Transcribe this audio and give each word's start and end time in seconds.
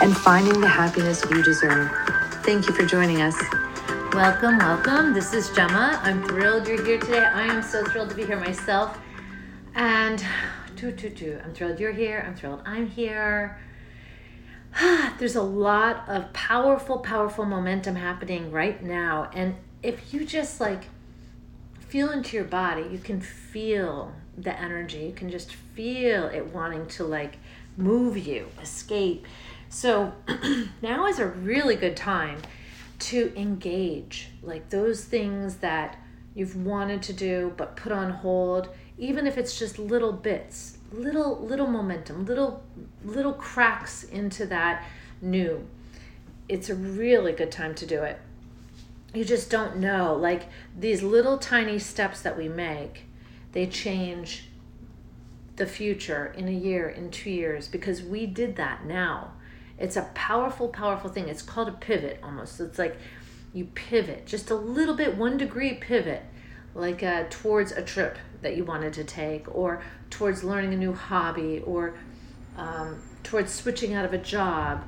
and 0.00 0.16
finding 0.16 0.60
the 0.60 0.68
happiness 0.68 1.24
you 1.28 1.42
deserve. 1.42 1.90
Thank 2.44 2.68
you 2.68 2.72
for 2.72 2.86
joining 2.86 3.20
us. 3.20 3.34
Welcome, 4.12 4.58
welcome. 4.58 5.12
This 5.12 5.32
is 5.32 5.50
Gemma. 5.50 5.98
I'm 6.04 6.22
thrilled 6.22 6.68
you're 6.68 6.84
here 6.84 7.00
today. 7.00 7.24
I 7.24 7.42
am 7.42 7.62
so 7.62 7.84
thrilled 7.84 8.10
to 8.10 8.14
be 8.14 8.24
here 8.24 8.38
myself. 8.38 8.96
And 9.74 10.24
two, 10.76 10.92
two, 10.92 11.10
two. 11.10 11.40
I'm 11.44 11.52
thrilled 11.52 11.80
you're 11.80 11.92
here. 11.92 12.24
I'm 12.24 12.36
thrilled 12.36 12.62
I'm 12.64 12.86
here. 12.86 13.58
There's 15.18 15.34
a 15.34 15.42
lot 15.42 16.08
of 16.08 16.32
powerful, 16.32 16.98
powerful 16.98 17.44
momentum 17.44 17.96
happening 17.96 18.52
right 18.52 18.80
now. 18.80 19.30
And 19.34 19.56
if 19.82 20.14
you 20.14 20.24
just 20.24 20.60
like 20.60 20.84
feel 21.80 22.12
into 22.12 22.36
your 22.36 22.46
body, 22.46 22.86
you 22.88 22.98
can 22.98 23.20
feel 23.20 24.12
the 24.36 24.56
energy. 24.56 24.98
You 24.98 25.12
can 25.12 25.28
just 25.28 25.54
feel 25.54 26.28
it 26.28 26.46
wanting 26.54 26.86
to 26.86 27.04
like 27.04 27.38
move 27.76 28.16
you, 28.16 28.48
escape. 28.62 29.26
So 29.68 30.12
now 30.82 31.06
is 31.06 31.18
a 31.18 31.26
really 31.26 31.76
good 31.76 31.96
time 31.96 32.40
to 33.00 33.32
engage 33.36 34.28
like 34.42 34.70
those 34.70 35.04
things 35.04 35.56
that 35.56 35.96
you've 36.34 36.56
wanted 36.56 37.02
to 37.02 37.12
do 37.12 37.52
but 37.56 37.76
put 37.76 37.92
on 37.92 38.10
hold 38.10 38.68
even 38.98 39.26
if 39.26 39.38
it's 39.38 39.56
just 39.58 39.78
little 39.78 40.12
bits 40.12 40.78
little 40.92 41.38
little 41.38 41.68
momentum 41.68 42.24
little 42.26 42.62
little 43.04 43.32
cracks 43.32 44.04
into 44.04 44.46
that 44.46 44.84
new. 45.20 45.66
It's 46.48 46.70
a 46.70 46.74
really 46.74 47.32
good 47.32 47.52
time 47.52 47.74
to 47.74 47.86
do 47.86 48.02
it. 48.02 48.18
You 49.14 49.24
just 49.24 49.50
don't 49.50 49.76
know 49.76 50.14
like 50.14 50.48
these 50.76 51.02
little 51.02 51.38
tiny 51.38 51.78
steps 51.78 52.22
that 52.22 52.36
we 52.36 52.48
make 52.48 53.04
they 53.52 53.66
change 53.66 54.48
the 55.56 55.66
future 55.66 56.32
in 56.36 56.48
a 56.48 56.52
year 56.52 56.88
in 56.88 57.10
2 57.10 57.30
years 57.30 57.68
because 57.68 58.02
we 58.02 58.26
did 58.26 58.56
that 58.56 58.84
now 58.84 59.32
it's 59.78 59.96
a 59.96 60.02
powerful, 60.14 60.68
powerful 60.68 61.10
thing. 61.10 61.28
It's 61.28 61.42
called 61.42 61.68
a 61.68 61.72
pivot 61.72 62.20
almost. 62.22 62.60
It's 62.60 62.78
like 62.78 62.96
you 63.52 63.66
pivot 63.66 64.26
just 64.26 64.50
a 64.50 64.54
little 64.54 64.94
bit, 64.94 65.16
one 65.16 65.36
degree 65.36 65.74
pivot, 65.74 66.22
like 66.74 67.02
uh, 67.02 67.24
towards 67.30 67.72
a 67.72 67.82
trip 67.82 68.18
that 68.42 68.56
you 68.56 68.64
wanted 68.64 68.92
to 68.94 69.04
take, 69.04 69.52
or 69.54 69.82
towards 70.10 70.44
learning 70.44 70.74
a 70.74 70.76
new 70.76 70.92
hobby, 70.92 71.62
or 71.64 71.94
um, 72.56 73.00
towards 73.22 73.52
switching 73.52 73.94
out 73.94 74.04
of 74.04 74.12
a 74.12 74.18
job, 74.18 74.84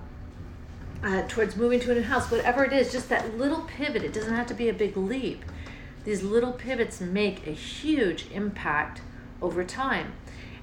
uh, 1.02 1.22
towards 1.28 1.56
moving 1.56 1.80
to 1.80 1.92
a 1.92 1.94
new 1.94 2.02
house, 2.02 2.30
whatever 2.30 2.64
it 2.64 2.72
is, 2.72 2.92
just 2.92 3.08
that 3.08 3.38
little 3.38 3.62
pivot. 3.62 4.02
It 4.02 4.12
doesn't 4.12 4.34
have 4.34 4.46
to 4.48 4.54
be 4.54 4.68
a 4.68 4.74
big 4.74 4.96
leap. 4.96 5.44
These 6.04 6.22
little 6.22 6.52
pivots 6.52 7.00
make 7.00 7.46
a 7.46 7.52
huge 7.52 8.26
impact 8.32 9.02
over 9.40 9.64
time. 9.64 10.12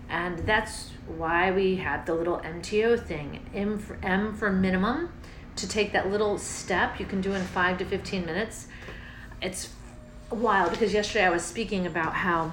And 0.10 0.40
that's 0.40 0.92
why 1.06 1.52
we 1.52 1.78
have 1.78 2.06
the 2.06 2.14
little 2.14 2.38
MTO 2.40 3.04
thing. 3.06 3.50
M 3.54 3.78
for, 3.78 3.98
M 4.04 4.36
for 4.36 4.52
minimum, 4.52 5.12
to 5.58 5.68
take 5.68 5.92
that 5.94 6.10
little 6.10 6.38
step 6.38 7.00
you 7.00 7.06
can 7.06 7.22
do 7.22 7.34
in 7.34 7.44
five 7.44 7.78
to 7.80 7.86
15 7.86 8.26
minutes. 8.26 8.68
It's 9.42 9.70
wild 10.30 10.72
because 10.72 10.94
yesterday 10.94 11.26
I 11.26 11.30
was 11.30 11.44
speaking 11.44 11.86
about 11.86 12.14
how 12.14 12.52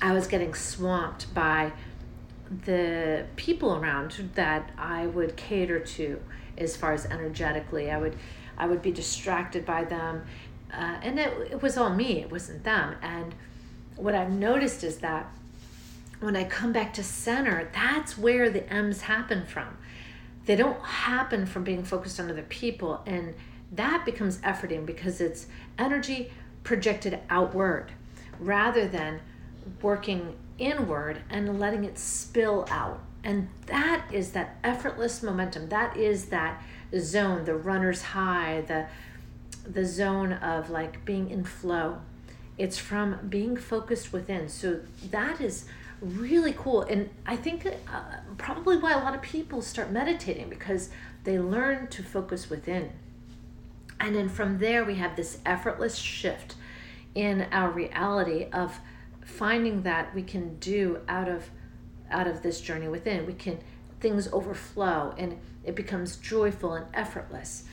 I 0.00 0.12
was 0.12 0.26
getting 0.26 0.54
swamped 0.54 1.32
by 1.34 1.72
the 2.64 3.24
people 3.36 3.76
around 3.76 4.30
that 4.34 4.70
I 4.76 5.06
would 5.06 5.36
cater 5.36 5.80
to 5.80 6.20
as 6.58 6.76
far 6.76 6.92
as 6.92 7.06
energetically. 7.06 7.90
I 7.90 7.98
would 7.98 8.16
I 8.56 8.66
would 8.66 8.82
be 8.82 8.92
distracted 8.92 9.64
by 9.66 9.84
them. 9.84 10.24
Uh, 10.72 10.98
and 11.02 11.18
it, 11.18 11.52
it 11.52 11.62
was 11.62 11.76
all 11.76 11.90
me, 11.90 12.20
it 12.20 12.30
wasn't 12.30 12.64
them. 12.64 12.96
And 13.02 13.34
what 13.96 14.14
I've 14.14 14.30
noticed 14.30 14.84
is 14.84 14.98
that 14.98 15.26
when 16.24 16.36
I 16.36 16.44
come 16.44 16.72
back 16.72 16.94
to 16.94 17.02
center, 17.02 17.68
that's 17.72 18.16
where 18.16 18.50
the 18.50 18.68
M's 18.72 19.02
happen 19.02 19.44
from. 19.46 19.76
They 20.46 20.56
don't 20.56 20.80
happen 20.82 21.46
from 21.46 21.64
being 21.64 21.84
focused 21.84 22.20
on 22.20 22.30
other 22.30 22.42
people. 22.42 23.02
And 23.06 23.34
that 23.72 24.04
becomes 24.04 24.38
efforting 24.38 24.86
because 24.86 25.20
it's 25.20 25.46
energy 25.78 26.32
projected 26.62 27.18
outward 27.28 27.92
rather 28.38 28.88
than 28.88 29.20
working 29.82 30.36
inward 30.58 31.22
and 31.30 31.58
letting 31.58 31.84
it 31.84 31.98
spill 31.98 32.66
out. 32.70 33.00
And 33.22 33.48
that 33.66 34.06
is 34.12 34.32
that 34.32 34.56
effortless 34.62 35.22
momentum. 35.22 35.68
That 35.70 35.96
is 35.96 36.26
that 36.26 36.62
zone, 36.98 37.44
the 37.44 37.54
runner's 37.54 38.02
high, 38.02 38.62
the 38.66 38.86
the 39.66 39.86
zone 39.86 40.34
of 40.34 40.68
like 40.68 41.04
being 41.06 41.30
in 41.30 41.42
flow. 41.42 42.00
It's 42.58 42.76
from 42.76 43.18
being 43.28 43.56
focused 43.56 44.12
within. 44.12 44.48
So 44.48 44.80
that 45.10 45.40
is 45.40 45.64
really 46.04 46.54
cool. 46.56 46.82
And 46.82 47.10
I 47.26 47.36
think 47.36 47.66
uh, 47.66 48.00
probably 48.38 48.76
why 48.76 48.92
a 48.92 48.98
lot 48.98 49.14
of 49.14 49.22
people 49.22 49.62
start 49.62 49.90
meditating 49.90 50.48
because 50.48 50.90
they 51.24 51.38
learn 51.38 51.88
to 51.88 52.02
focus 52.02 52.50
within. 52.50 52.92
And 54.00 54.14
then 54.14 54.28
from 54.28 54.58
there, 54.58 54.84
we 54.84 54.96
have 54.96 55.16
this 55.16 55.38
effortless 55.46 55.96
shift 55.96 56.56
in 57.14 57.46
our 57.52 57.70
reality 57.70 58.46
of 58.52 58.80
finding 59.24 59.82
that 59.82 60.14
we 60.14 60.22
can 60.22 60.56
do 60.56 61.00
out 61.08 61.28
of 61.28 61.50
out 62.10 62.26
of 62.26 62.42
this 62.42 62.60
journey 62.60 62.88
within 62.88 63.26
we 63.26 63.32
can 63.32 63.58
things 64.00 64.28
overflow 64.32 65.14
and 65.16 65.38
it 65.64 65.74
becomes 65.74 66.16
joyful 66.16 66.74
and 66.74 66.86
effortless 66.92 67.64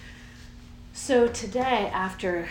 so 0.93 1.27
today 1.27 1.91
after 1.93 2.47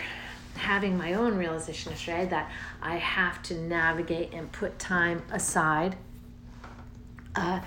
having 0.55 0.97
my 0.97 1.13
own 1.13 1.35
realization 1.35 1.91
yesterday 1.91 2.25
that 2.27 2.51
I 2.81 2.97
have 2.97 3.41
to 3.43 3.55
navigate 3.55 4.33
and 4.33 4.51
put 4.51 4.79
time 4.79 5.23
aside. 5.31 5.95
Uh, 7.35 7.61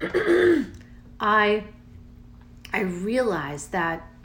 I 1.20 1.64
I 2.72 2.80
realized 2.80 3.72
that 3.72 4.06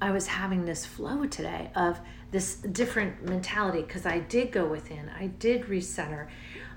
I 0.00 0.10
was 0.10 0.26
having 0.26 0.66
this 0.66 0.84
flow 0.84 1.24
today 1.24 1.70
of 1.74 1.98
this 2.30 2.56
different 2.56 3.24
mentality 3.24 3.80
because 3.80 4.04
I 4.04 4.18
did 4.18 4.52
go 4.52 4.66
within, 4.66 5.08
I 5.18 5.28
did 5.28 5.62
recenter, 5.62 6.28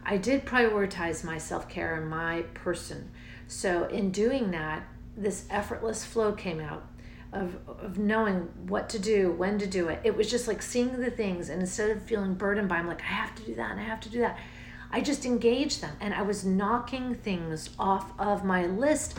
I 0.06 0.18
did 0.18 0.46
prioritize 0.46 1.24
my 1.24 1.38
self 1.38 1.68
care 1.68 1.96
and 1.96 2.10
my 2.10 2.44
person. 2.54 3.12
So, 3.48 3.86
in 3.86 4.12
doing 4.12 4.52
that, 4.52 4.84
this 5.18 5.46
effortless 5.50 6.06
flow 6.06 6.32
came 6.32 6.60
out 6.62 6.88
of 7.34 7.58
of 7.68 7.98
knowing 7.98 8.50
what 8.68 8.90
to 8.90 9.00
do, 9.00 9.32
when 9.32 9.60
to 9.60 9.68
do 9.68 9.90
it. 9.90 10.00
It 10.04 10.16
was 10.16 10.30
just 10.30 10.48
like 10.48 10.62
seeing 10.62 11.00
the 11.00 11.12
things, 11.12 11.50
and 11.50 11.62
instead 11.62 11.90
of 11.90 12.02
feeling 12.02 12.34
burdened 12.34 12.70
by, 12.70 12.78
I'm 12.78 12.88
like, 12.88 13.02
I 13.02 13.14
have 13.14 13.36
to 13.36 13.44
do 13.44 13.56
that, 13.56 13.72
and 13.72 13.80
I 13.80 13.84
have 13.84 14.00
to 14.02 14.10
do 14.10 14.20
that. 14.20 14.38
I 14.92 15.02
just 15.02 15.26
engaged 15.26 15.82
them, 15.82 15.96
and 16.00 16.14
I 16.14 16.22
was 16.22 16.46
knocking 16.46 17.16
things 17.16 17.70
off 17.78 18.12
of 18.18 18.46
my 18.46 18.66
list, 18.66 19.18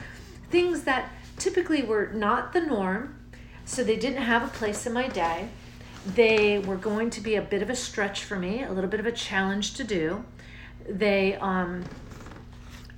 things 0.51 0.85
that 0.85 1.11
typically 1.37 1.83
were 1.83 2.11
not 2.13 2.53
the 2.53 2.61
norm, 2.61 3.17
so 3.65 3.85
they 3.85 3.97
didn't 3.97 4.23
have 4.23 4.43
a 4.43 4.49
place 4.49 4.87
in 4.87 4.93
my 4.93 5.09
day. 5.09 5.49
They 6.07 6.59
were 6.59 6.77
going 6.77 7.11
to 7.11 7.21
be 7.21 7.35
a 7.37 7.43
bit 7.43 7.61
of 7.61 7.69
a 7.69 7.77
stretch 7.77 8.25
for 8.25 8.37
me, 8.37 8.63
a 8.63 8.73
little 8.73 8.89
bit 8.89 9.01
of 9.01 9.07
a 9.07 9.13
challenge 9.13 9.75
to 9.75 9.85
do. 9.85 10.25
They 10.89 11.35
um, 11.37 11.85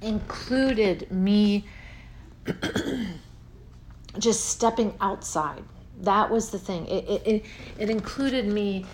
included 0.00 1.11
me. 1.11 1.67
just 4.18 4.46
stepping 4.46 4.94
outside. 5.00 5.62
That 6.02 6.30
was 6.30 6.50
the 6.50 6.58
thing. 6.58 6.86
It, 6.86 7.08
it, 7.08 7.26
it, 7.26 7.44
it 7.78 7.90
included 7.90 8.46
me 8.46 8.86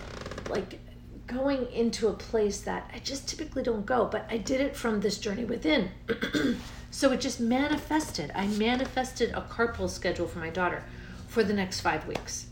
like 0.49 0.79
going 1.27 1.69
into 1.71 2.07
a 2.07 2.13
place 2.13 2.61
that 2.61 2.89
I 2.93 2.99
just 2.99 3.27
typically 3.27 3.63
don't 3.63 3.85
go, 3.85 4.05
but 4.05 4.25
I 4.29 4.37
did 4.37 4.61
it 4.61 4.75
from 4.75 5.01
this 5.01 5.17
journey 5.17 5.45
within. 5.45 5.91
so 6.91 7.11
it 7.11 7.21
just 7.21 7.39
manifested. 7.39 8.31
I 8.33 8.47
manifested 8.47 9.31
a 9.31 9.41
carpool 9.41 9.89
schedule 9.89 10.27
for 10.27 10.39
my 10.39 10.49
daughter 10.49 10.83
for 11.27 11.43
the 11.43 11.53
next 11.53 11.81
five 11.81 12.07
weeks. 12.07 12.47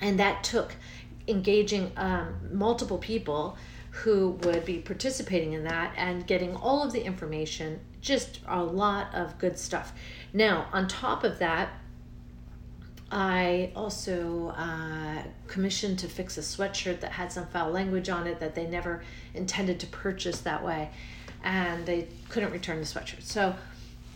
And 0.00 0.18
that 0.18 0.44
took 0.44 0.74
engaging 1.26 1.92
um, 1.96 2.36
multiple 2.52 2.98
people 2.98 3.56
who 3.90 4.30
would 4.42 4.64
be 4.64 4.78
participating 4.78 5.52
in 5.52 5.64
that 5.64 5.92
and 5.96 6.26
getting 6.26 6.54
all 6.56 6.82
of 6.82 6.92
the 6.92 7.04
information, 7.04 7.80
just 8.00 8.40
a 8.46 8.62
lot 8.62 9.14
of 9.14 9.38
good 9.38 9.58
stuff. 9.58 9.92
Now, 10.32 10.68
on 10.72 10.86
top 10.86 11.24
of 11.24 11.38
that, 11.40 11.70
I 13.12 13.72
also 13.74 14.54
uh, 14.56 15.22
commissioned 15.48 15.98
to 15.98 16.08
fix 16.08 16.38
a 16.38 16.42
sweatshirt 16.42 17.00
that 17.00 17.10
had 17.10 17.32
some 17.32 17.46
foul 17.48 17.70
language 17.70 18.08
on 18.08 18.28
it 18.28 18.38
that 18.38 18.54
they 18.54 18.66
never 18.66 19.02
intended 19.34 19.80
to 19.80 19.86
purchase 19.88 20.40
that 20.42 20.64
way, 20.64 20.90
and 21.42 21.84
they 21.84 22.06
couldn't 22.28 22.52
return 22.52 22.78
the 22.78 22.86
sweatshirt. 22.86 23.22
So 23.22 23.56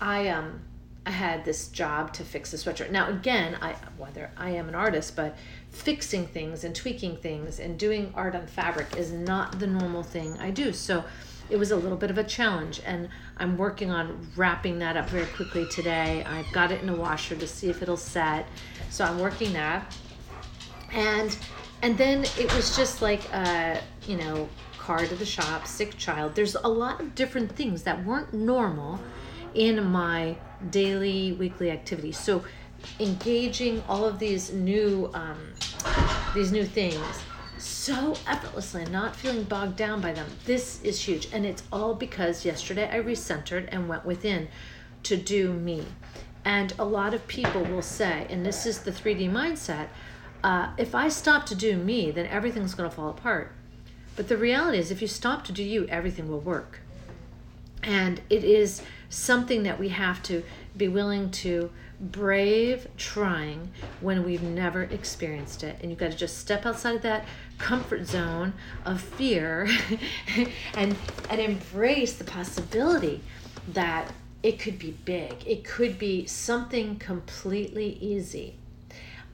I 0.01 0.29
um, 0.29 0.61
I 1.07 1.11
had 1.11 1.45
this 1.45 1.69
job 1.69 2.13
to 2.15 2.25
fix 2.25 2.53
the 2.53 2.57
sweatshirt. 2.57 2.91
Now, 2.91 3.09
again, 3.09 3.59
I 3.61 3.73
whether 3.99 4.31
I 4.37 4.51
am 4.51 4.69
an 4.69 4.77
artist, 4.77 5.17
but 5.17 5.37
fixing 5.75 6.25
things 6.27 6.63
and 6.63 6.75
tweaking 6.75 7.17
things 7.17 7.59
and 7.59 7.77
doing 7.79 8.13
art 8.15 8.35
on 8.37 8.47
fabric 8.47 8.97
is 8.97 9.13
not 9.13 9.59
the 9.59 9.67
normal 9.67 10.05
thing 10.05 10.39
I 10.39 10.51
do. 10.51 10.73
So 10.73 11.05
it 11.51 11.57
was 11.57 11.73
a 11.73 11.77
little 11.77 11.99
bit 11.99 12.11
of 12.11 12.17
a 12.17 12.25
challenge, 12.25 12.81
and 12.87 13.09
I'm 13.37 13.59
working 13.59 13.91
on 13.91 14.31
wrapping 14.35 14.79
that 14.79 14.97
up 14.97 15.11
very 15.11 15.27
quickly 15.27 15.67
today. 15.69 16.25
I've 16.25 16.51
got 16.53 16.73
it 16.73 16.81
in 16.81 16.89
a 16.89 16.97
washer 16.97 17.37
to 17.37 17.47
see 17.47 17.69
if 17.69 17.83
it'll 17.83 17.97
set. 17.97 18.47
So 18.89 19.05
I'm 19.05 19.19
working 19.19 19.53
that, 19.53 19.95
and 20.93 21.37
and 21.83 21.99
then 21.99 22.25
it 22.39 22.55
was 22.55 22.77
just 22.77 23.03
like 23.03 23.31
a 23.33 23.83
you 24.07 24.17
know 24.17 24.49
car 24.79 25.05
to 25.05 25.15
the 25.15 25.27
shop, 25.27 25.67
sick 25.67 25.99
child. 25.99 26.35
There's 26.35 26.55
a 26.55 26.69
lot 26.69 27.01
of 27.01 27.15
different 27.15 27.53
things 27.53 27.83
that 27.83 28.05
weren't 28.05 28.33
normal 28.33 29.01
in 29.55 29.85
my 29.85 30.37
daily, 30.71 31.33
weekly 31.33 31.71
activities. 31.71 32.19
So 32.19 32.45
engaging 33.01 33.83
all 33.89 34.05
of 34.05 34.19
these 34.19 34.53
new 34.53 35.11
um, 35.15 35.39
these 36.35 36.53
new 36.53 36.65
things 36.65 37.23
so 37.59 38.15
effortlessly 38.27 38.83
and 38.83 38.93
not 38.93 39.15
feeling 39.17 39.45
bogged 39.45 39.77
down 39.77 40.01
by 40.01 40.13
them. 40.13 40.27
This 40.45 40.83
is 40.83 41.01
huge. 41.01 41.29
And 41.33 41.47
it's 41.47 41.63
all 41.73 41.95
because 41.95 42.45
yesterday 42.45 42.91
I 42.91 43.01
recentered 43.01 43.69
and 43.71 43.89
went 43.89 44.05
within 44.05 44.49
to 45.05 45.17
do 45.17 45.53
me. 45.53 45.85
And 46.45 46.75
a 46.79 46.85
lot 46.85 47.15
of 47.15 47.27
people 47.27 47.63
will 47.65 47.81
say, 47.81 48.27
and 48.29 48.45
this 48.45 48.67
is 48.67 48.81
the 48.81 48.91
3D 48.91 49.31
mindset 49.31 49.89
uh, 50.45 50.69
if 50.77 50.95
I 50.95 51.09
stop 51.09 51.47
to 51.47 51.55
do 51.55 51.79
me, 51.79 52.11
then 52.11 52.27
everything's 52.27 52.75
going 52.75 52.89
to 52.89 52.95
fall 52.95 53.09
apart. 53.09 53.51
But 54.15 54.29
the 54.29 54.37
reality 54.37 54.79
is, 54.79 54.91
if 54.91 55.01
you 55.01 55.09
stop 55.09 55.43
to 55.47 55.53
do 55.53 55.65
you, 55.65 55.87
everything 55.87 56.29
will 56.29 56.41
work. 56.41 56.81
And 57.83 58.21
it 58.29 58.45
is 58.45 58.83
something 59.09 59.63
that 59.63 59.81
we 59.81 59.89
have 59.89 60.23
to 60.25 60.45
be 60.77 60.87
willing 60.87 61.31
to 61.31 61.71
brave 62.11 62.87
trying 62.97 63.71
when 64.01 64.25
we've 64.25 64.43
never 64.43 64.83
experienced 64.85 65.63
it. 65.63 65.77
And 65.81 65.91
you've 65.91 65.99
got 65.99 66.11
to 66.13 66.17
just 66.17 66.39
step 66.39 66.67
outside 66.67 66.97
of 66.97 67.03
that 67.03 67.25
comfort 67.59 68.07
zone 68.07 68.53
of 68.85 69.01
fear 69.01 69.69
and 70.75 70.97
and 71.31 71.41
embrace 71.41 72.15
the 72.15 72.25
possibility 72.25 73.23
that 73.69 74.13
it 74.43 74.59
could 74.59 74.79
be 74.79 74.93
big. 75.05 75.35
It 75.47 75.65
could 75.65 75.99
be 75.99 76.27
something 76.27 76.97
completely 76.99 77.99
easy. 78.01 78.55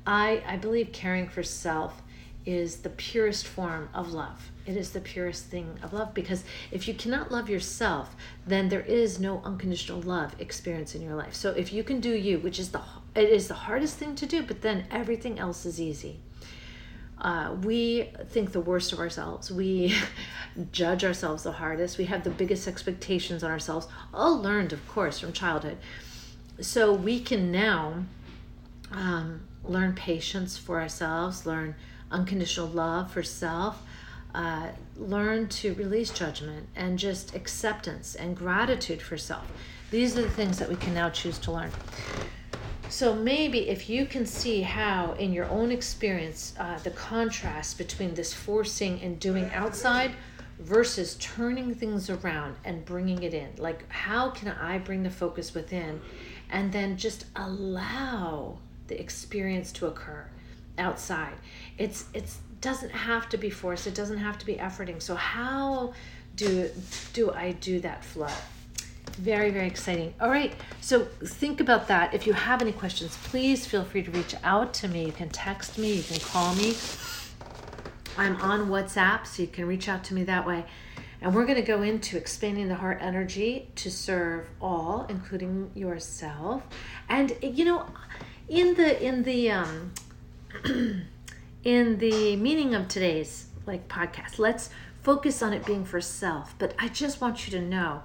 I 0.07 0.43
I 0.47 0.57
believe 0.57 0.93
caring 0.93 1.29
for 1.29 1.43
self 1.43 2.03
is 2.47 2.77
the 2.79 2.91
purest 2.91 3.47
form 3.47 3.89
of 3.93 4.13
love. 4.13 4.51
It 4.67 4.77
is 4.77 4.91
the 4.91 5.01
purest 5.01 5.47
thing 5.47 5.79
of 5.83 5.93
love 5.93 6.15
because 6.15 6.45
if 6.71 6.89
you 6.89 6.95
cannot 6.95 7.31
love 7.31 7.51
yourself, 7.51 8.15
then 8.47 8.69
there 8.69 8.81
is 8.83 9.19
no 9.19 9.41
unconditional 9.45 10.01
love 10.01 10.35
experience 10.39 10.95
in 10.95 11.03
your 11.03 11.15
life. 11.15 11.35
So 11.35 11.51
if 11.51 11.73
you 11.73 11.83
can 11.83 12.01
do 12.01 12.13
you, 12.13 12.39
which 12.39 12.59
is 12.59 12.71
the 12.71 12.81
it 13.15 13.29
is 13.29 13.49
the 13.49 13.55
hardest 13.55 13.97
thing 13.97 14.15
to 14.17 14.27
do, 14.27 14.43
but 14.43 14.63
then 14.63 14.87
everything 14.91 15.39
else 15.39 15.67
is 15.67 15.81
easy. 15.81 16.21
Uh, 17.21 17.55
we 17.65 18.09
think 18.29 18.53
the 18.53 18.61
worst 18.61 18.93
of 18.93 18.99
ourselves. 18.99 19.51
We 19.51 19.95
judge 20.73 21.05
ourselves 21.05 21.43
the 21.43 21.53
hardest. 21.53 21.99
We 21.99 22.07
have 22.07 22.25
the 22.25 22.31
biggest 22.31 22.67
expectations 22.67 23.45
on 23.45 23.51
ourselves, 23.51 23.89
all 24.15 24.41
learned, 24.41 24.73
of 24.73 24.87
course, 24.89 25.19
from 25.19 25.33
childhood. 25.33 25.77
So 26.61 26.93
we 26.93 27.21
can 27.21 27.51
now 27.51 28.05
um, 28.93 29.43
learn 29.65 29.95
patience 29.95 30.57
for 30.57 30.81
ourselves, 30.81 31.45
learn 31.45 31.75
unconditional 32.11 32.69
love 32.69 33.11
for 33.11 33.23
self, 33.23 33.83
uh, 34.35 34.69
learn 34.97 35.49
to 35.49 35.75
release 35.75 36.11
judgment 36.11 36.69
and 36.77 36.99
just 36.99 37.35
acceptance 37.35 38.15
and 38.15 38.37
gratitude 38.37 39.03
for 39.03 39.19
self. 39.19 39.47
These 39.91 40.17
are 40.17 40.23
the 40.23 40.31
things 40.31 40.59
that 40.59 40.69
we 40.69 40.77
can 40.77 40.95
now 40.95 41.11
choose 41.11 41.39
to 41.41 41.53
learn. 41.53 41.71
So 42.89 43.15
maybe 43.15 43.69
if 43.69 43.89
you 43.89 44.07
can 44.07 44.27
see 44.27 44.63
how, 44.63 45.13
in 45.13 45.33
your 45.33 45.49
own 45.49 45.71
experience, 45.71 46.55
uh, 46.59 46.79
the 46.79 46.91
contrast 46.91 47.79
between 47.79 48.15
this 48.15 48.35
forcing 48.35 49.01
and 49.01 49.19
doing 49.19 49.51
outside 49.53 50.13
versus 50.59 51.17
turning 51.21 51.75
things 51.75 52.11
around 52.11 52.57
and 52.65 52.85
bringing 52.85 53.23
it 53.23 53.33
in. 53.33 53.49
Like, 53.59 53.89
how 53.91 54.31
can 54.31 54.49
I 54.49 54.79
bring 54.79 55.03
the 55.03 55.11
focus 55.11 55.55
within 55.55 56.01
and 56.51 56.73
then 56.73 56.97
just 56.97 57.27
allow 57.37 58.59
the 58.89 59.01
experience 59.01 59.73
to 59.73 59.87
occur 59.87 60.27
outside? 60.81 61.35
It's 61.79 62.07
it's 62.15 62.39
doesn't 62.61 62.91
have 62.91 63.29
to 63.31 63.39
be 63.39 63.51
forced. 63.51 63.87
It 63.87 63.95
doesn't 63.95 64.19
have 64.19 64.39
to 64.39 64.47
be 64.47 64.57
efforting. 64.57 65.01
So 65.01 65.15
how 65.15 65.95
do 66.37 66.71
do 67.13 67.31
I 67.33 67.53
do 67.53 67.81
that 67.81 68.05
flow? 68.05 68.29
Very, 69.19 69.51
very 69.51 69.67
exciting. 69.67 70.15
All 70.21 70.31
right. 70.31 70.55
So 70.81 71.05
think 71.05 71.61
about 71.61 71.89
that. 71.89 72.15
If 72.15 72.27
you 72.27 72.33
have 72.33 72.63
any 72.63 72.73
questions, 72.73 73.17
please 73.25 73.67
feel 73.67 73.85
free 73.85 74.03
to 74.03 74.11
reach 74.11 74.35
out 74.43 74.73
to 74.75 74.89
me. 74.89 75.07
You 75.07 75.13
can 75.13 75.29
text 75.29 75.79
me, 75.79 75.93
you 75.95 76.03
can 76.03 76.21
call 76.21 76.55
me. 76.55 76.77
I'm 78.17 78.37
on 78.37 78.69
WhatsApp, 78.69 79.27
so 79.27 79.43
you 79.43 79.49
can 79.49 79.67
reach 79.67 79.89
out 79.89 80.05
to 80.05 80.15
me 80.15 80.25
that 80.25 80.47
way. 80.47 80.65
And 81.21 81.35
we're 81.35 81.45
going 81.45 81.57
to 81.57 81.63
go 81.63 81.83
into 81.83 82.17
expanding 82.17 82.69
the 82.69 82.77
heart 82.77 82.99
energy 83.01 83.69
to 83.77 83.91
serve 83.91 84.49
all, 84.61 85.07
including 85.09 85.71
yourself. 85.75 86.63
And 87.09 87.37
you 87.43 87.65
know, 87.65 87.87
in 88.49 88.75
the 88.75 89.03
in 89.03 89.23
the 89.25 89.51
um 89.51 89.93
in 91.65 91.99
the 91.99 92.37
meaning 92.37 92.75
of 92.75 92.89
today's 92.89 93.47
like 93.67 93.89
podcast, 93.89 94.39
let's 94.39 94.71
focus 95.03 95.43
on 95.43 95.53
it 95.53 95.65
being 95.65 95.85
for 95.85 96.01
self. 96.01 96.55
But 96.59 96.75
I 96.79 96.89
just 96.89 97.21
want 97.21 97.47
you 97.47 97.59
to 97.59 97.65
know 97.65 98.03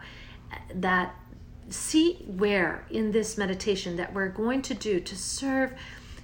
uh, 0.51 0.55
that 0.75 1.15
see 1.69 2.23
where 2.27 2.85
in 2.89 3.11
this 3.11 3.37
meditation 3.37 3.95
that 3.95 4.13
we're 4.13 4.29
going 4.29 4.61
to 4.61 4.73
do 4.73 4.99
to 4.99 5.15
serve 5.15 5.73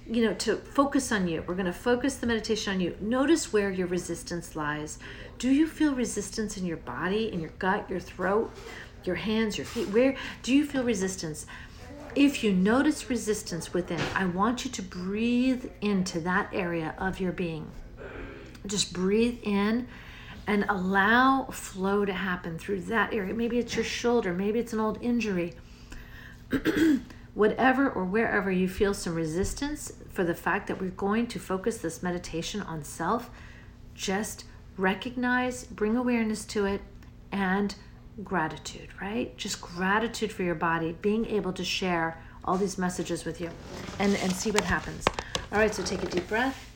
you 0.08 0.24
know 0.24 0.34
to 0.34 0.56
focus 0.56 1.12
on 1.12 1.28
you. 1.28 1.44
We're 1.46 1.54
going 1.54 1.66
to 1.66 1.72
focus 1.72 2.16
the 2.16 2.26
meditation 2.26 2.74
on 2.74 2.80
you. 2.80 2.96
Notice 3.00 3.52
where 3.52 3.70
your 3.70 3.86
resistance 3.86 4.56
lies. 4.56 4.98
Do 5.38 5.50
you 5.50 5.66
feel 5.66 5.94
resistance 5.94 6.56
in 6.56 6.66
your 6.66 6.76
body 6.78 7.32
in 7.32 7.40
your 7.40 7.52
gut 7.58 7.88
your 7.88 8.00
throat 8.00 8.52
your 9.04 9.16
hands 9.16 9.58
your 9.58 9.64
feet? 9.64 9.88
Where 9.88 10.16
do 10.42 10.54
you 10.54 10.64
feel 10.64 10.84
resistance 10.84 11.46
if 12.14 12.44
you 12.44 12.52
notice 12.52 13.08
resistance 13.10 13.72
within 13.72 14.00
i 14.14 14.24
want 14.24 14.64
you 14.64 14.70
to 14.70 14.82
breathe 14.82 15.64
into 15.80 16.20
that 16.20 16.48
area 16.52 16.94
of 16.98 17.20
your 17.20 17.32
being 17.32 17.70
just 18.66 18.92
breathe 18.92 19.38
in 19.42 19.88
and 20.46 20.64
allow 20.68 21.44
flow 21.46 22.04
to 22.04 22.12
happen 22.12 22.58
through 22.58 22.80
that 22.82 23.12
area. 23.12 23.34
Maybe 23.34 23.58
it's 23.58 23.74
your 23.76 23.84
shoulder, 23.84 24.32
maybe 24.32 24.58
it's 24.58 24.72
an 24.72 24.80
old 24.80 24.98
injury. 25.00 25.54
Whatever 27.34 27.88
or 27.88 28.04
wherever 28.04 28.50
you 28.50 28.68
feel 28.68 28.92
some 28.92 29.14
resistance 29.14 29.92
for 30.10 30.24
the 30.24 30.34
fact 30.34 30.66
that 30.66 30.80
we're 30.80 30.90
going 30.90 31.26
to 31.28 31.38
focus 31.38 31.78
this 31.78 32.02
meditation 32.02 32.60
on 32.60 32.84
self, 32.84 33.30
just 33.94 34.44
recognize, 34.76 35.64
bring 35.64 35.96
awareness 35.96 36.44
to 36.46 36.66
it, 36.66 36.82
and 37.30 37.74
gratitude, 38.22 38.88
right? 39.00 39.36
Just 39.36 39.60
gratitude 39.60 40.32
for 40.32 40.42
your 40.42 40.54
body, 40.54 40.96
being 41.00 41.26
able 41.26 41.52
to 41.54 41.64
share 41.64 42.18
all 42.44 42.56
these 42.56 42.76
messages 42.76 43.24
with 43.24 43.40
you 43.40 43.50
and, 43.98 44.16
and 44.16 44.32
see 44.32 44.50
what 44.50 44.64
happens. 44.64 45.04
All 45.52 45.58
right, 45.58 45.74
so 45.74 45.82
take 45.82 46.02
a 46.02 46.06
deep 46.06 46.28
breath. 46.28 46.68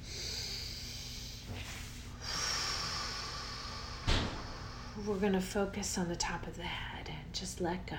we're 5.07 5.17
going 5.17 5.33
to 5.33 5.41
focus 5.41 5.99
on 5.99 6.09
the 6.09 6.17
top 6.17 6.47
of 6.47 6.57
the 6.57 6.63
head 6.63 7.09
and 7.09 7.33
just 7.33 7.61
let 7.61 7.87
go. 7.87 7.97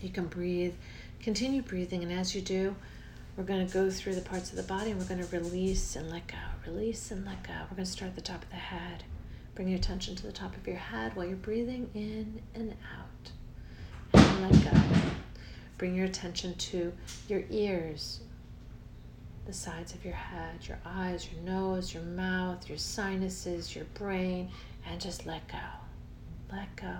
You 0.00 0.08
can 0.08 0.26
breathe, 0.26 0.74
continue 1.20 1.62
breathing, 1.62 2.02
and 2.02 2.12
as 2.12 2.34
you 2.34 2.40
do, 2.40 2.76
we're 3.36 3.44
going 3.44 3.66
to 3.66 3.72
go 3.72 3.90
through 3.90 4.14
the 4.14 4.20
parts 4.20 4.50
of 4.50 4.56
the 4.56 4.62
body 4.62 4.92
and 4.92 5.00
we're 5.00 5.06
going 5.06 5.26
to 5.26 5.36
release 5.36 5.96
and 5.96 6.10
let 6.10 6.28
go, 6.28 6.36
release 6.66 7.10
and 7.10 7.26
let 7.26 7.42
go. 7.42 7.54
We're 7.62 7.76
going 7.76 7.86
to 7.86 7.90
start 7.90 8.10
at 8.10 8.14
the 8.14 8.20
top 8.20 8.42
of 8.42 8.50
the 8.50 8.56
head. 8.56 9.02
Bring 9.54 9.68
your 9.68 9.78
attention 9.78 10.16
to 10.16 10.26
the 10.26 10.32
top 10.32 10.56
of 10.56 10.66
your 10.66 10.76
head 10.76 11.14
while 11.14 11.26
you're 11.26 11.36
breathing 11.36 11.88
in 11.94 12.42
and 12.54 12.74
out. 12.98 13.30
And 14.12 14.42
let 14.42 14.72
go. 14.72 14.80
Bring 15.78 15.94
your 15.94 16.06
attention 16.06 16.54
to 16.54 16.92
your 17.28 17.44
ears, 17.50 18.20
the 19.46 19.52
sides 19.52 19.94
of 19.94 20.04
your 20.04 20.14
head, 20.14 20.66
your 20.66 20.78
eyes, 20.84 21.28
your 21.32 21.42
nose, 21.42 21.94
your 21.94 22.02
mouth, 22.02 22.68
your 22.68 22.78
sinuses, 22.78 23.76
your 23.76 23.84
brain, 23.94 24.50
and 24.90 25.00
just 25.00 25.24
let 25.24 25.46
go. 25.46 25.58
Let 26.50 26.74
go. 26.74 26.96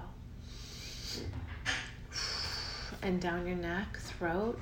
And 3.02 3.20
down 3.20 3.46
your 3.46 3.56
neck, 3.56 3.99
throat, 3.99 4.61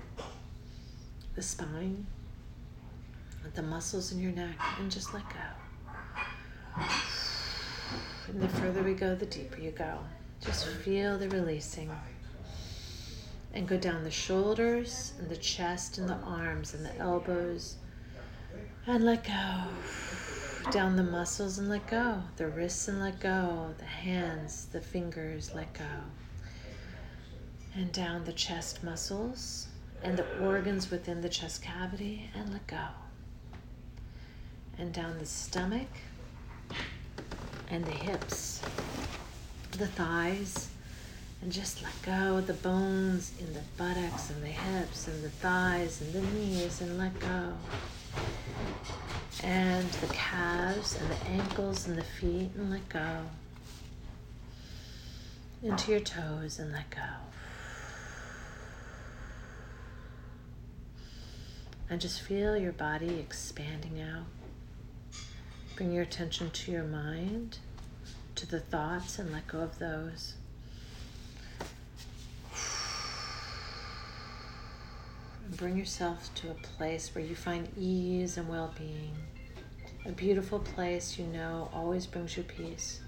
the 1.34 1.42
spine, 1.42 2.06
the 3.54 3.62
muscles 3.62 4.12
in 4.12 4.18
your 4.18 4.32
neck, 4.32 4.56
and 4.78 4.90
just 4.90 5.12
let 5.12 5.24
go. 5.28 6.84
And 8.28 8.40
the 8.40 8.48
further 8.48 8.82
we 8.82 8.94
go, 8.94 9.14
the 9.14 9.26
deeper 9.26 9.60
you 9.60 9.70
go. 9.72 9.98
Just 10.40 10.66
feel 10.66 11.18
the 11.18 11.28
releasing. 11.28 11.90
And 13.54 13.68
go 13.68 13.76
down 13.76 14.04
the 14.04 14.10
shoulders 14.10 15.12
and 15.18 15.28
the 15.28 15.36
chest 15.36 15.98
and 15.98 16.08
the 16.08 16.18
arms 16.24 16.74
and 16.74 16.84
the 16.84 16.96
elbows. 16.98 17.76
And 18.86 19.04
let 19.04 19.24
go 19.24 19.64
down 20.70 20.96
the 20.96 21.02
muscles 21.02 21.58
and 21.58 21.68
let 21.68 21.86
go. 21.88 22.22
The 22.36 22.46
wrists 22.48 22.88
and 22.88 23.00
let 23.00 23.20
go. 23.20 23.74
The 23.78 23.84
hands, 23.84 24.66
the 24.72 24.80
fingers, 24.80 25.54
let 25.54 25.72
go. 25.74 25.84
and 27.74 27.90
down 27.92 28.24
the 28.24 28.32
chest 28.32 28.82
muscles 28.84 29.68
and 30.02 30.16
the 30.18 30.38
organs 30.40 30.90
within 30.90 31.20
the 31.20 31.28
chest 31.28 31.62
cavity 31.62 32.30
and 32.34 32.52
let 32.52 32.66
go. 32.66 32.86
And 34.78 34.92
down 34.92 35.18
the 35.18 35.26
stomach 35.26 35.88
and 37.72 37.86
the 37.86 37.90
hips, 37.90 38.60
the 39.72 39.86
thighs, 39.86 40.68
and 41.40 41.50
just 41.50 41.82
let 41.82 42.02
go 42.02 42.36
of 42.36 42.46
the 42.46 42.52
bones 42.52 43.32
in 43.40 43.50
the 43.54 43.62
buttocks 43.78 44.28
and 44.28 44.42
the 44.42 44.48
hips 44.48 45.08
and 45.08 45.24
the 45.24 45.30
thighs 45.30 46.02
and 46.02 46.12
the 46.12 46.20
knees 46.20 46.82
and 46.82 46.98
let 46.98 47.18
go. 47.18 47.54
And 49.42 49.90
the 49.90 50.06
calves 50.08 51.00
and 51.00 51.10
the 51.10 51.26
ankles 51.30 51.88
and 51.88 51.96
the 51.96 52.04
feet 52.04 52.50
and 52.54 52.70
let 52.70 52.86
go. 52.90 53.22
Into 55.62 55.92
your 55.92 56.00
toes 56.00 56.58
and 56.58 56.72
let 56.72 56.90
go. 56.90 57.00
And 61.88 62.02
just 62.02 62.20
feel 62.20 62.54
your 62.54 62.72
body 62.72 63.18
expanding 63.18 63.98
out. 64.02 64.41
Bring 65.82 65.94
your 65.94 66.04
attention 66.04 66.48
to 66.50 66.70
your 66.70 66.84
mind, 66.84 67.58
to 68.36 68.46
the 68.46 68.60
thoughts, 68.60 69.18
and 69.18 69.32
let 69.32 69.48
go 69.48 69.58
of 69.58 69.80
those. 69.80 70.34
And 75.44 75.56
bring 75.56 75.76
yourself 75.76 76.32
to 76.36 76.52
a 76.52 76.54
place 76.54 77.12
where 77.12 77.24
you 77.24 77.34
find 77.34 77.66
ease 77.76 78.36
and 78.36 78.48
well 78.48 78.72
being. 78.78 79.16
A 80.06 80.12
beautiful 80.12 80.60
place 80.60 81.18
you 81.18 81.26
know 81.26 81.68
always 81.74 82.06
brings 82.06 82.36
you 82.36 82.44
peace. 82.44 83.00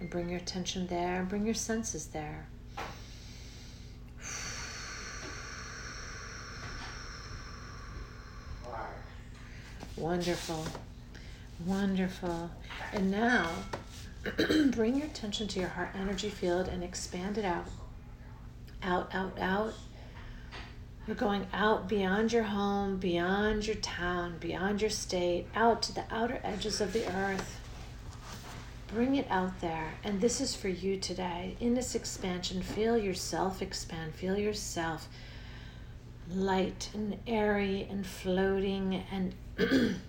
And 0.00 0.08
bring 0.08 0.30
your 0.30 0.38
attention 0.38 0.86
there 0.86 1.20
and 1.20 1.28
bring 1.28 1.44
your 1.44 1.54
senses 1.54 2.06
there. 2.06 2.48
Wonderful. 9.98 10.64
Wonderful. 11.64 12.50
And 12.92 13.10
now, 13.10 13.48
bring 14.70 14.96
your 14.96 15.06
attention 15.06 15.48
to 15.48 15.60
your 15.60 15.70
heart 15.70 15.90
energy 15.94 16.28
field 16.28 16.68
and 16.68 16.84
expand 16.84 17.38
it 17.38 17.44
out. 17.44 17.66
Out, 18.82 19.14
out, 19.14 19.38
out. 19.38 19.74
You're 21.06 21.16
going 21.16 21.46
out 21.52 21.88
beyond 21.88 22.32
your 22.32 22.42
home, 22.42 22.96
beyond 22.96 23.66
your 23.66 23.76
town, 23.76 24.38
beyond 24.38 24.80
your 24.80 24.90
state, 24.90 25.46
out 25.54 25.80
to 25.82 25.94
the 25.94 26.04
outer 26.10 26.40
edges 26.42 26.80
of 26.80 26.92
the 26.92 27.06
earth. 27.16 27.60
Bring 28.92 29.16
it 29.16 29.26
out 29.30 29.60
there. 29.60 29.94
And 30.04 30.20
this 30.20 30.40
is 30.40 30.54
for 30.54 30.68
you 30.68 30.96
today. 30.98 31.56
In 31.60 31.74
this 31.74 31.94
expansion, 31.94 32.60
feel 32.60 32.98
yourself 32.98 33.62
expand. 33.62 34.14
Feel 34.14 34.36
yourself 34.36 35.08
light 36.28 36.90
and 36.92 37.18
airy 37.26 37.86
and 37.88 38.04
floating 38.04 39.04
and 39.12 39.34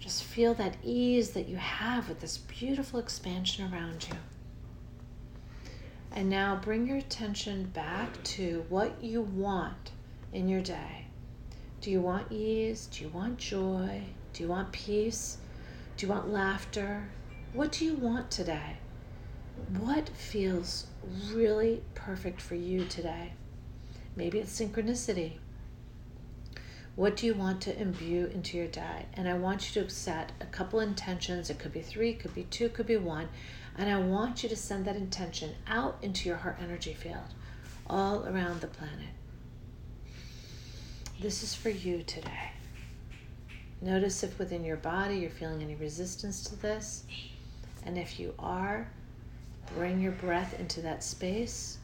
just 0.00 0.24
feel 0.24 0.54
that 0.54 0.76
ease 0.82 1.30
that 1.30 1.46
you 1.46 1.56
have 1.56 2.08
with 2.08 2.20
this 2.20 2.38
beautiful 2.38 2.98
expansion 2.98 3.70
around 3.72 4.06
you. 4.08 4.16
And 6.12 6.28
now 6.28 6.56
bring 6.56 6.88
your 6.88 6.96
attention 6.96 7.66
back 7.66 8.20
to 8.24 8.64
what 8.70 9.04
you 9.04 9.20
want 9.20 9.92
in 10.32 10.48
your 10.48 10.62
day. 10.62 11.06
Do 11.82 11.90
you 11.90 12.00
want 12.00 12.32
ease? 12.32 12.86
Do 12.86 13.04
you 13.04 13.10
want 13.10 13.38
joy? 13.38 14.02
Do 14.32 14.42
you 14.42 14.48
want 14.48 14.72
peace? 14.72 15.36
Do 15.96 16.06
you 16.06 16.12
want 16.12 16.30
laughter? 16.30 17.08
What 17.52 17.70
do 17.72 17.84
you 17.84 17.94
want 17.94 18.30
today? 18.30 18.78
What 19.78 20.08
feels 20.08 20.86
really 21.32 21.82
perfect 21.94 22.40
for 22.40 22.54
you 22.54 22.86
today? 22.86 23.34
Maybe 24.16 24.38
it's 24.38 24.58
synchronicity. 24.58 25.34
What 26.96 27.16
do 27.16 27.26
you 27.26 27.34
want 27.34 27.60
to 27.62 27.80
imbue 27.80 28.26
into 28.26 28.56
your 28.58 28.66
diet? 28.66 29.06
And 29.14 29.28
I 29.28 29.34
want 29.34 29.74
you 29.74 29.82
to 29.82 29.90
set 29.90 30.32
a 30.40 30.46
couple 30.46 30.80
intentions. 30.80 31.48
It 31.48 31.58
could 31.58 31.72
be 31.72 31.82
three, 31.82 32.14
could 32.14 32.34
be 32.34 32.44
two, 32.44 32.68
could 32.68 32.86
be 32.86 32.96
one. 32.96 33.28
And 33.78 33.88
I 33.88 33.98
want 33.98 34.42
you 34.42 34.48
to 34.48 34.56
send 34.56 34.84
that 34.84 34.96
intention 34.96 35.54
out 35.66 35.98
into 36.02 36.28
your 36.28 36.38
heart 36.38 36.58
energy 36.60 36.92
field, 36.92 37.34
all 37.86 38.26
around 38.26 38.60
the 38.60 38.66
planet. 38.66 39.14
This 41.20 41.42
is 41.42 41.54
for 41.54 41.70
you 41.70 42.02
today. 42.02 42.52
Notice 43.80 44.22
if 44.22 44.38
within 44.38 44.64
your 44.64 44.76
body 44.76 45.16
you're 45.16 45.30
feeling 45.30 45.62
any 45.62 45.74
resistance 45.74 46.42
to 46.44 46.56
this. 46.56 47.04
And 47.86 47.96
if 47.96 48.20
you 48.20 48.34
are, 48.38 48.90
bring 49.74 50.00
your 50.00 50.12
breath 50.12 50.58
into 50.58 50.82
that 50.82 51.02
space 51.02 51.78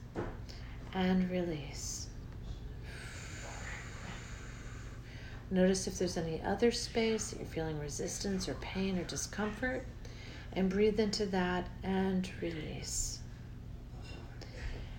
and 0.92 1.30
release. 1.30 2.05
Notice 5.50 5.86
if 5.86 5.98
there's 5.98 6.16
any 6.16 6.42
other 6.42 6.72
space 6.72 7.30
that 7.30 7.38
you're 7.38 7.48
feeling 7.48 7.78
resistance 7.78 8.48
or 8.48 8.54
pain 8.54 8.98
or 8.98 9.04
discomfort, 9.04 9.84
and 10.52 10.68
breathe 10.68 10.98
into 10.98 11.26
that 11.26 11.68
and 11.82 12.28
release. 12.40 13.20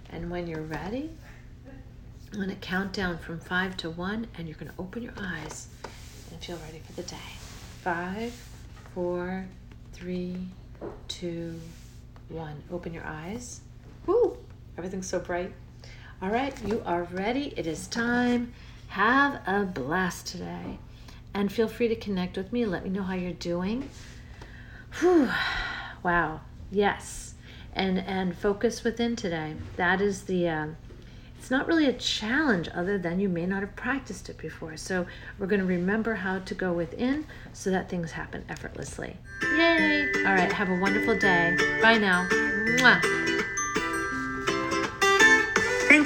And 0.10 0.32
when 0.32 0.48
you're 0.48 0.62
ready, 0.62 1.10
I'm 2.32 2.40
going 2.40 2.50
to 2.50 2.56
count 2.56 2.94
down 2.94 3.18
from 3.18 3.40
five 3.40 3.76
to 3.78 3.90
one, 3.90 4.28
and 4.38 4.48
you're 4.48 4.58
going 4.58 4.72
to 4.72 4.80
open 4.80 5.02
your 5.04 5.14
eyes 5.18 5.68
and 6.32 6.42
feel 6.42 6.58
ready 6.66 6.80
for 6.80 6.94
the 6.94 7.04
day. 7.04 7.18
Five, 7.82 8.34
four, 8.94 9.46
three, 9.94 10.38
two, 11.08 11.60
one. 12.30 12.62
Open 12.72 12.94
your 12.94 13.06
eyes. 13.06 13.62
Woo! 14.06 14.38
Everything's 14.78 15.08
so 15.08 15.20
bright. 15.20 15.52
All 16.22 16.30
right, 16.30 16.54
you 16.66 16.82
are 16.86 17.04
ready. 17.04 17.54
It 17.58 17.68
is 17.68 17.88
time 17.88 18.54
have 18.88 19.42
a 19.48 19.64
blast 19.66 20.28
today. 20.28 20.80
And 21.34 21.52
feel 21.52 21.68
free 21.68 21.88
to 21.88 21.96
connect 21.96 22.38
with 22.38 22.52
me. 22.52 22.66
Let 22.66 22.84
me 22.84 22.90
know 22.90 23.04
how 23.04 23.14
you're 23.14 23.32
doing. 23.34 23.90
Whew. 25.00 25.30
Wow. 26.04 26.42
Yes. 26.72 27.36
And 27.74 28.00
and 28.00 28.36
focus 28.36 28.84
within 28.84 29.16
today. 29.16 29.56
That 29.76 30.02
is 30.02 30.24
the 30.24 30.48
uh, 30.48 30.68
it's 31.38 31.52
not 31.52 31.68
really 31.68 31.86
a 31.86 31.94
challenge 31.94 32.68
other 32.74 32.98
than 32.98 33.20
you 33.20 33.30
may 33.30 33.46
not 33.46 33.62
have 33.62 33.76
practiced 33.76 34.30
it 34.30 34.38
before. 34.38 34.76
So 34.78 35.06
we're 35.38 35.48
going 35.48 35.62
to 35.62 35.68
remember 35.68 36.16
how 36.16 36.40
to 36.40 36.54
go 36.56 36.74
within 36.74 37.26
so 37.54 37.70
that 37.70 37.90
things 37.90 38.12
happen 38.12 38.44
effortlessly. 38.50 39.16
Yay! 39.44 40.08
All 40.26 40.34
right, 40.34 40.52
have 40.52 40.70
a 40.70 40.80
wonderful 40.80 41.18
day. 41.18 41.56
Bye 41.82 42.00
now. 42.00 42.28
Mwah. 42.30 43.27